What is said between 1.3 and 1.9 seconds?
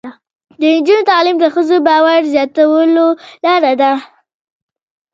د ښځو